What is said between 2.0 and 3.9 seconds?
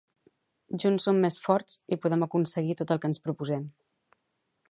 podem aconseguir tot el que ens proposem.